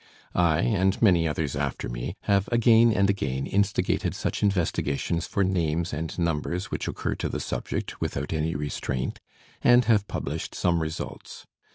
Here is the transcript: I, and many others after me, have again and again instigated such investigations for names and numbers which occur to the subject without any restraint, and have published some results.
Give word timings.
I, 0.33 0.61
and 0.61 0.99
many 0.99 1.27
others 1.27 1.55
after 1.55 1.87
me, 1.87 2.15
have 2.21 2.49
again 2.51 2.91
and 2.91 3.07
again 3.07 3.45
instigated 3.45 4.15
such 4.15 4.41
investigations 4.41 5.27
for 5.27 5.43
names 5.43 5.93
and 5.93 6.17
numbers 6.17 6.71
which 6.71 6.87
occur 6.87 7.13
to 7.13 7.29
the 7.29 7.39
subject 7.39 8.01
without 8.01 8.33
any 8.33 8.55
restraint, 8.55 9.19
and 9.63 9.85
have 9.85 10.07
published 10.07 10.55
some 10.55 10.81
results. 10.81 11.45